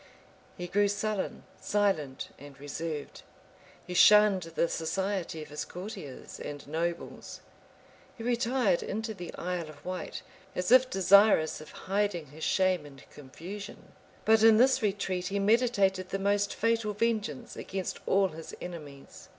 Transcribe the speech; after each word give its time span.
He 0.57 0.65
grew 0.65 0.87
sullen, 0.87 1.43
silent, 1.61 2.29
and 2.39 2.59
reserved: 2.59 3.21
he 3.85 3.93
shunned 3.93 4.41
the 4.41 4.67
society 4.67 5.43
of 5.43 5.49
his 5.49 5.63
courtiers 5.63 6.39
and 6.39 6.67
nobles: 6.67 7.41
he 8.17 8.23
retired 8.23 8.81
into 8.81 9.13
the 9.13 9.31
Isle 9.35 9.69
of 9.69 9.85
Wight, 9.85 10.23
as 10.55 10.71
if 10.71 10.89
desirous 10.89 11.61
of 11.61 11.69
hiding 11.85 12.25
his 12.31 12.43
shame 12.43 12.83
and 12.83 13.07
confusion; 13.11 13.91
but 14.25 14.41
in 14.41 14.57
this 14.57 14.81
retreat 14.81 15.27
he 15.27 15.37
meditated 15.37 16.09
the 16.09 16.17
most 16.17 16.55
fatal 16.55 16.93
vengeance 16.93 17.55
against 17.55 17.99
all 18.07 18.29
his 18.29 18.55
enemies. 18.59 19.29